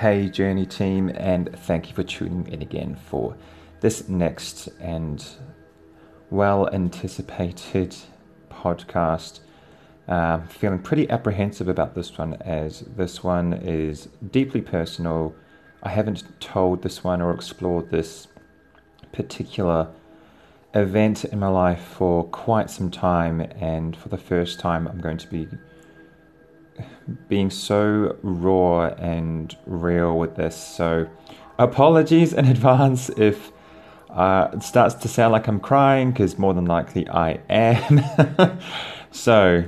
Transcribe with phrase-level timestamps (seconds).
[0.00, 3.36] Hey, Journey team, and thank you for tuning in again for
[3.80, 5.24] this next and
[6.30, 7.94] well anticipated
[8.50, 9.38] podcast.
[10.08, 15.32] Um, feeling pretty apprehensive about this one as this one is deeply personal.
[15.84, 18.26] I haven't told this one or explored this
[19.12, 19.90] particular
[20.74, 25.18] event in my life for quite some time, and for the first time, I'm going
[25.18, 25.46] to be
[27.28, 30.56] being so raw and real with this.
[30.56, 31.08] So,
[31.58, 33.52] apologies in advance if
[34.10, 38.58] uh, it starts to sound like I'm crying, because more than likely I am.
[39.10, 39.64] so,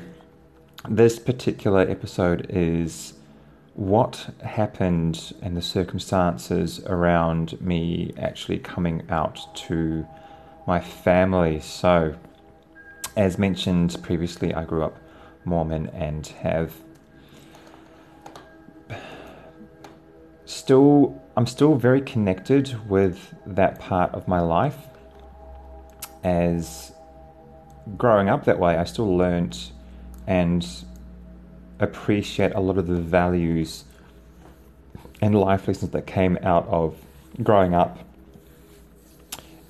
[0.89, 3.15] this particular episode is
[3.75, 10.07] what happened and the circumstances around me actually coming out to
[10.67, 11.61] my family.
[11.61, 12.15] So,
[13.17, 14.99] as mentioned previously, I grew up
[15.45, 16.73] Mormon and have
[20.47, 24.79] still I'm still very connected with that part of my life
[26.25, 26.93] as
[27.99, 29.73] growing up that way I still learnt
[30.27, 30.67] and
[31.79, 33.85] appreciate a lot of the values
[35.21, 36.97] and life lessons that came out of
[37.43, 37.99] growing up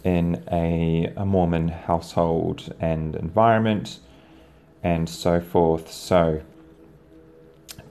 [0.04, 3.98] in a, a Mormon household and environment
[4.82, 5.90] and so forth.
[5.90, 6.42] So,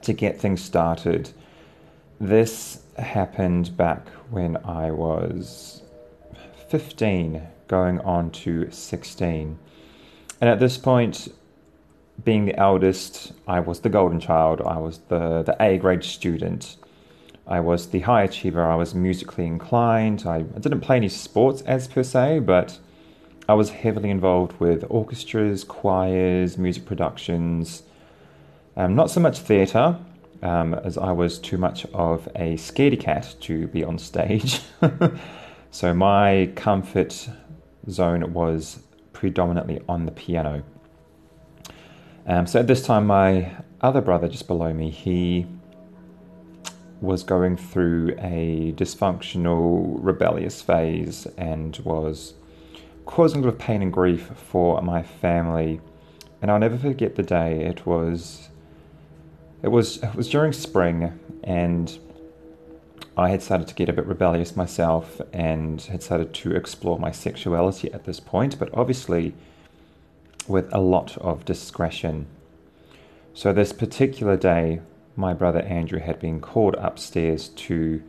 [0.00, 1.30] to get things started,
[2.20, 5.82] this happened back when I was
[6.68, 9.58] 15, going on to 16.
[10.40, 11.28] And at this point,
[12.24, 14.60] being the eldest, I was the golden child.
[14.62, 16.76] I was the, the A grade student.
[17.46, 18.64] I was the high achiever.
[18.64, 20.24] I was musically inclined.
[20.26, 22.78] I, I didn't play any sports as per se, but
[23.48, 27.84] I was heavily involved with orchestras, choirs, music productions.
[28.76, 29.98] Um, not so much theatre,
[30.42, 34.60] um, as I was too much of a scaredy cat to be on stage.
[35.70, 37.28] so my comfort
[37.90, 38.80] zone was
[39.12, 40.62] predominantly on the piano.
[42.26, 45.46] Um, so at this time, my other brother just below me, he
[47.00, 52.34] was going through a dysfunctional, rebellious phase and was
[53.04, 55.80] causing a lot of pain and grief for my family.
[56.42, 57.64] And I'll never forget the day.
[57.64, 58.48] It was
[59.62, 61.98] it was it was during spring, and
[63.16, 67.10] I had started to get a bit rebellious myself, and had started to explore my
[67.10, 69.34] sexuality at this point, but obviously
[70.48, 72.26] with a lot of discretion.
[73.34, 74.80] So this particular day,
[75.16, 78.02] my brother Andrew had been called upstairs to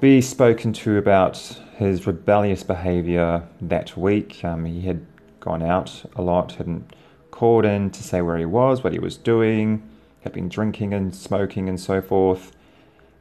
[0.00, 1.38] be spoken to about
[1.76, 4.44] his rebellious behaviour that week.
[4.44, 5.06] Um, he had
[5.40, 6.94] gone out a lot, hadn't
[7.34, 9.82] called in to say where he was, what he was doing,
[10.22, 12.52] had been drinking and smoking and so forth.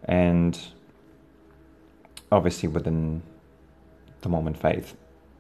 [0.04, 0.60] And
[2.32, 3.24] obviously, within
[4.22, 4.96] the Mormon faith,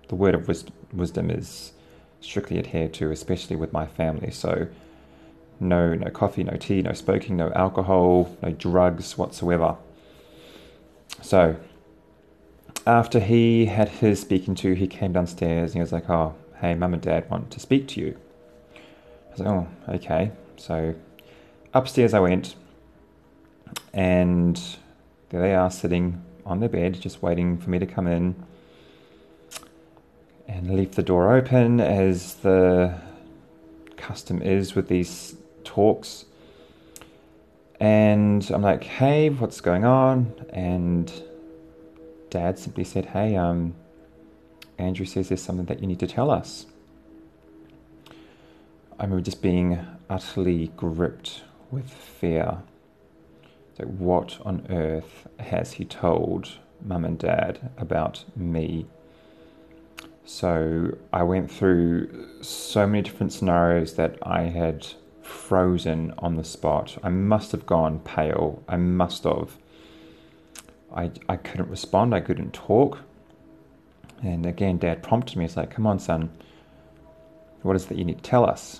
[0.08, 0.48] the word of
[0.92, 1.74] wisdom is
[2.20, 4.32] strictly adhered to, especially with my family.
[4.32, 4.68] So,
[5.60, 9.78] no, no coffee, no tea, no smoking, no alcohol, no drugs whatsoever.
[11.22, 11.58] So,
[12.88, 16.74] after he had his speaking to, he came downstairs and he was like, "Oh, hey,
[16.74, 18.18] mum and dad want to speak to you."
[19.34, 20.96] Was like, "Oh, okay." So
[21.74, 22.56] upstairs I went,
[23.94, 24.62] and
[25.30, 28.36] there they are sitting on their bed, just waiting for me to come in
[30.48, 32.94] and leave the door open as the
[33.98, 36.26] custom is with these talks.
[37.80, 40.34] And I'm like, hey, what's going on?
[40.52, 41.12] And
[42.30, 43.74] dad simply said, hey, um,
[44.78, 46.66] Andrew says there's something that you need to tell us.
[49.04, 52.60] I remember just being utterly gripped with fear.
[53.78, 58.86] So, what on earth has he told mum and dad about me?
[60.24, 64.88] So, I went through so many different scenarios that I had
[65.22, 66.98] frozen on the spot.
[67.04, 68.64] I must have gone pale.
[68.70, 69.58] I must have.
[70.96, 72.16] I, I couldn't respond.
[72.16, 73.00] I couldn't talk.
[74.22, 75.44] And again, dad prompted me.
[75.44, 76.30] It's like, come on, son.
[77.64, 78.80] What is that you need to tell us?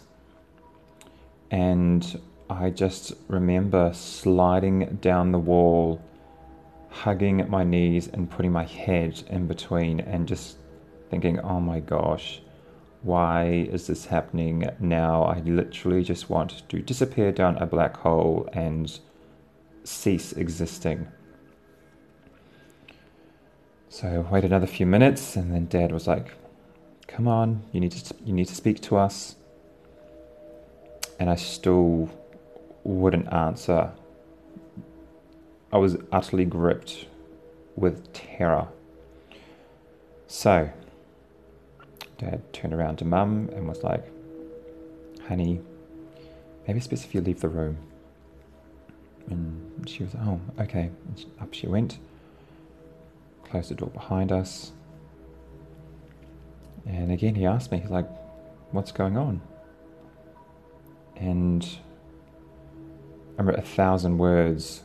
[1.54, 2.20] And
[2.50, 6.02] I just remember sliding down the wall,
[6.90, 10.58] hugging at my knees and putting my head in between and just
[11.12, 12.42] thinking, oh my gosh,
[13.04, 15.26] why is this happening now?
[15.26, 19.00] I literally just want to disappear down a black hole and
[19.84, 21.08] cease existing.
[23.90, 26.32] So I waited another few minutes, and then Dad was like,
[27.06, 29.36] "Come on, you need to you need to speak to us."
[31.24, 32.10] And I still
[32.84, 33.94] wouldn't answer
[35.72, 37.06] I was utterly gripped
[37.78, 38.68] with terror.
[40.28, 40.70] So,
[42.18, 44.04] Dad turned around to Mum and was like,
[45.30, 45.62] Honey,
[46.68, 47.78] maybe it's best if you leave the room.
[49.30, 50.90] And she was, like, Oh, okay.
[51.40, 52.00] Up she went,
[53.46, 54.74] closed the door behind us.
[56.86, 58.10] And again, he asked me, he's like,
[58.72, 59.40] What's going on?
[61.16, 61.64] And
[63.38, 64.84] I remember a thousand words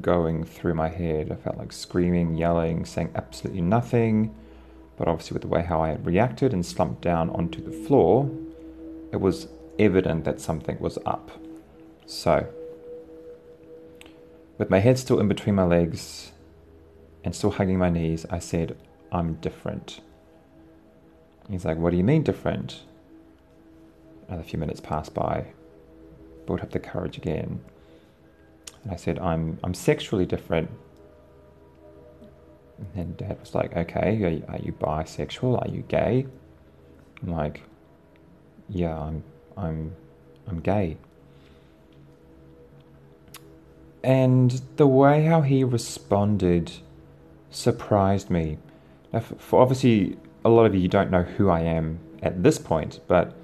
[0.00, 1.30] going through my head.
[1.30, 4.34] I felt like screaming, yelling, saying absolutely nothing.
[4.96, 8.30] But obviously, with the way how I had reacted and slumped down onto the floor,
[9.12, 11.30] it was evident that something was up.
[12.06, 12.46] So,
[14.58, 16.32] with my head still in between my legs
[17.24, 18.76] and still hugging my knees, I said,
[19.12, 20.00] I'm different.
[21.50, 22.82] He's like, What do you mean different?
[24.28, 25.46] Another few minutes passed by,
[26.46, 27.60] built up the courage again.
[28.82, 30.70] And I said, I'm, I'm sexually different.
[32.78, 35.60] And then dad was like, okay, are you, are you bisexual?
[35.64, 36.26] Are you gay?
[37.22, 37.62] I'm like,
[38.68, 39.22] yeah, I'm,
[39.56, 39.94] I'm,
[40.46, 40.98] I'm gay.
[44.04, 46.72] And the way how he responded
[47.50, 48.58] surprised me.
[49.12, 53.00] Now, for obviously, a lot of you don't know who I am at this point,
[53.08, 53.34] but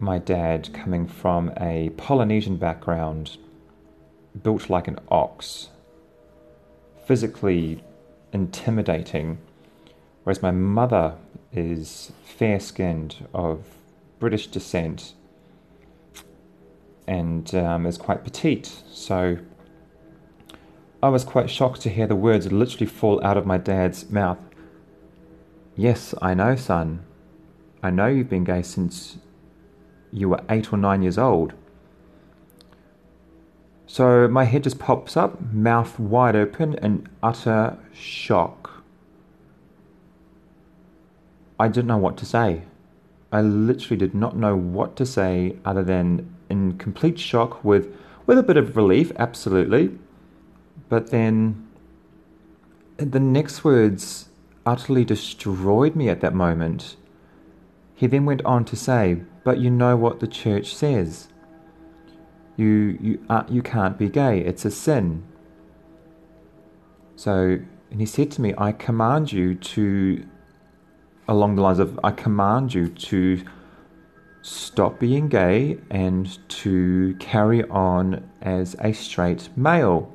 [0.00, 3.36] my dad, coming from a Polynesian background,
[4.42, 5.68] built like an ox,
[7.06, 7.82] physically
[8.32, 9.38] intimidating,
[10.22, 11.14] whereas my mother
[11.52, 13.64] is fair skinned, of
[14.18, 15.14] British descent,
[17.06, 18.82] and um, is quite petite.
[18.90, 19.38] So
[21.02, 24.38] I was quite shocked to hear the words literally fall out of my dad's mouth.
[25.76, 27.04] Yes, I know, son.
[27.82, 29.18] I know you've been gay since
[30.12, 31.52] you were eight or nine years old.
[33.86, 38.84] So my head just pops up, mouth wide open, in utter shock.
[41.58, 42.62] I didn't know what to say.
[43.32, 47.94] I literally did not know what to say other than in complete shock with
[48.26, 49.98] with a bit of relief, absolutely.
[50.88, 51.66] But then
[52.98, 54.28] the next words
[54.66, 56.96] utterly destroyed me at that moment.
[57.94, 61.28] He then went on to say, But you know what the church says.
[62.56, 65.24] You, you, uh, you can't be gay, it's a sin.
[67.14, 67.58] So,
[67.90, 70.26] and he said to me, I command you to,
[71.28, 73.42] along the lines of, I command you to
[74.42, 80.12] stop being gay and to carry on as a straight male.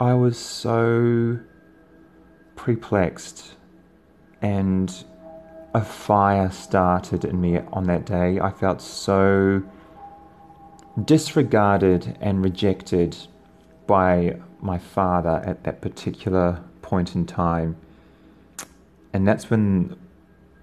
[0.00, 1.38] I was so
[2.54, 3.54] perplexed
[4.40, 5.04] and
[5.78, 8.40] a fire started in me on that day.
[8.40, 9.62] I felt so
[11.04, 13.16] disregarded and rejected
[13.86, 17.76] by my father at that particular point in time.
[19.12, 19.96] And that's when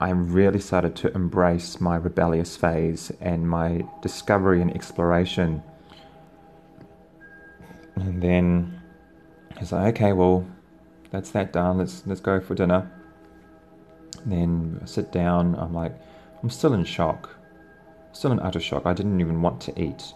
[0.02, 5.64] I really started to embrace my rebellious phase and my discovery and exploration.
[7.96, 8.82] And then
[9.58, 10.46] he's like, okay, well,
[11.10, 11.78] that's that done.
[11.78, 12.92] Let's let's go for dinner.
[14.26, 15.56] Then I sit down.
[15.56, 15.94] I'm like,
[16.42, 17.30] I'm still in shock,
[18.12, 18.86] still in utter shock.
[18.86, 20.14] I didn't even want to eat.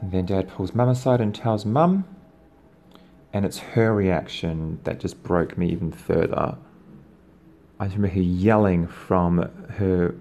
[0.00, 2.04] And then Dad pulls Mum aside and tells Mum,
[3.32, 6.56] and it's her reaction that just broke me even further.
[7.78, 10.14] I remember her yelling from her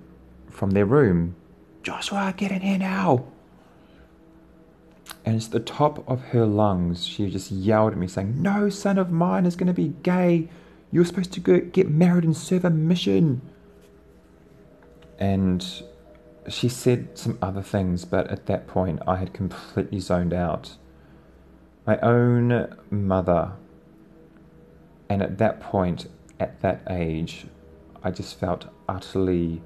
[0.49, 1.35] from their room,
[1.83, 3.25] Joshua, get in here now.
[5.23, 7.05] And it's the top of her lungs.
[7.05, 10.49] She just yelled at me, saying, No son of mine is going to be gay.
[10.95, 13.41] You're supposed to get married and serve a mission.
[15.19, 15.61] And
[16.47, 20.77] she said some other things, but at that point I had completely zoned out.
[21.85, 23.51] My own mother.
[25.09, 26.07] And at that point,
[26.39, 27.47] at that age,
[28.01, 29.61] I just felt utterly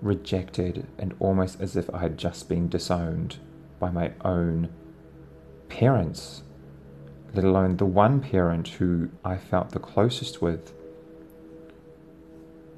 [0.00, 3.38] rejected and almost as if I had just been disowned
[3.80, 4.68] by my own
[5.68, 6.44] parents
[7.32, 10.72] let alone the one parent who I felt the closest with.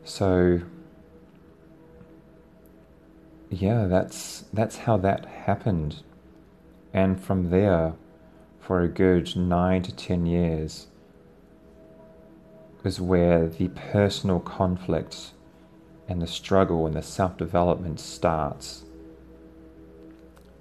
[0.04, 0.60] So
[3.50, 6.02] yeah, that's that's how that happened.
[6.94, 7.94] And from there,
[8.60, 10.88] for a good nine to ten years,
[12.84, 15.32] is where the personal conflict
[16.08, 18.84] and the struggle and the self development starts.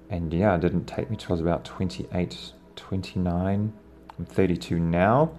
[0.09, 3.73] And yeah, it didn't take me till I was about 28, 29
[4.21, 5.31] I'm 32 now.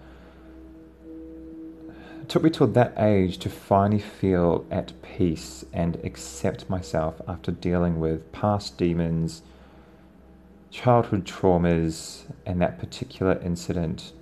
[2.20, 7.52] It took me till that age to finally feel at peace and accept myself after
[7.52, 9.42] dealing with past demons,
[10.70, 14.12] childhood traumas and that particular incident.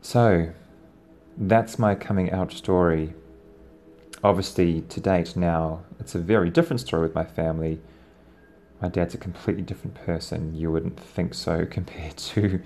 [0.00, 0.50] So,
[1.36, 3.14] that's my coming out story.
[4.24, 7.80] Obviously, to date now, it's a very different story with my family.
[8.82, 10.56] My dad's a completely different person.
[10.56, 12.60] You wouldn't think so compared to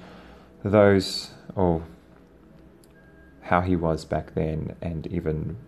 [0.65, 1.85] those, or
[3.43, 5.59] how he was back then, and even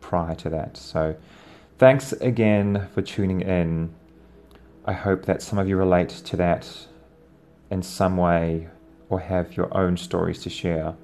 [0.00, 0.76] prior to that.
[0.76, 1.14] So,
[1.78, 3.94] thanks again for tuning in.
[4.84, 6.88] I hope that some of you relate to that
[7.70, 8.68] in some way
[9.08, 10.96] or have your own stories to share.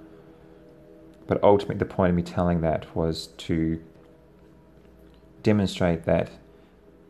[1.26, 3.81] But ultimately, the point of me telling that was to
[5.43, 6.31] demonstrate that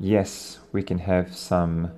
[0.04, 1.90] yes, we can have some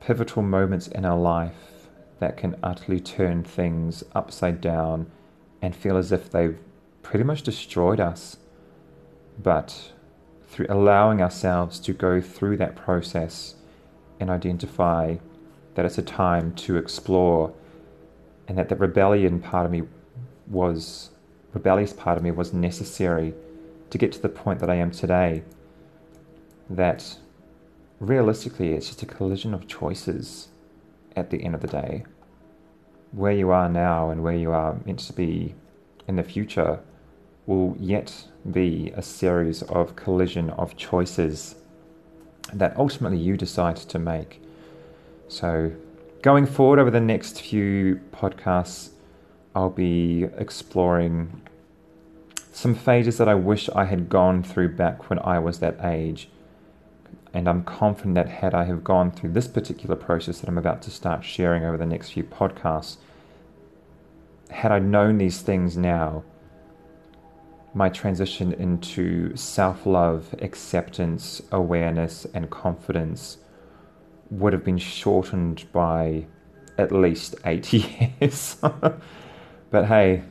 [0.00, 1.88] pivotal moments in our life
[2.18, 5.10] that can utterly turn things upside down
[5.60, 6.58] and feel as if they've
[7.02, 8.38] pretty much destroyed us.
[9.40, 9.92] But
[10.48, 13.54] through allowing ourselves to go through that process
[14.18, 15.16] and identify
[15.74, 17.52] that it's a time to explore
[18.48, 19.82] and that the rebellion part of me
[20.46, 21.10] was
[21.52, 23.34] rebellious part of me was necessary
[23.90, 25.42] to get to the point that I am today
[26.76, 27.18] that
[28.00, 30.48] realistically it's just a collision of choices
[31.14, 32.04] at the end of the day
[33.12, 35.54] where you are now and where you are meant to be
[36.08, 36.80] in the future
[37.46, 41.54] will yet be a series of collision of choices
[42.52, 44.40] that ultimately you decide to make.
[45.28, 45.72] So,
[46.22, 48.90] going forward over the next few podcasts,
[49.54, 51.42] I'll be exploring
[52.52, 56.28] some phases that I wish I had gone through back when I was that age.
[57.34, 60.82] And I'm confident that had I have gone through this particular process that I'm about
[60.82, 62.98] to start sharing over the next few podcasts,
[64.50, 66.24] had I known these things now,
[67.74, 73.38] my transition into self love, acceptance, awareness, and confidence
[74.30, 76.26] would have been shortened by
[76.78, 77.72] at least eight
[78.20, 78.56] years.
[79.70, 80.22] but hey,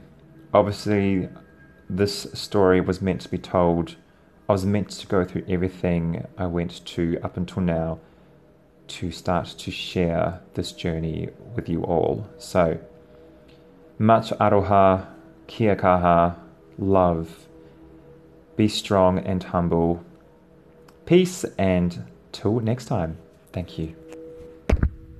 [0.53, 1.29] obviously,
[1.89, 3.95] this story was meant to be told.
[4.49, 7.99] I was meant to go through everything I went to up until now
[8.87, 12.27] to start to share this journey with you all.
[12.37, 12.79] So,
[13.97, 15.07] much aroha,
[15.47, 16.35] kia kaha,
[16.77, 17.47] love.
[18.57, 20.03] Be strong and humble.
[21.05, 23.17] Peace and till next time.
[23.53, 24.00] Thank you.